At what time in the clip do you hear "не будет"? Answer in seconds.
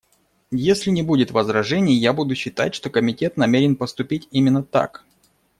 0.89-1.29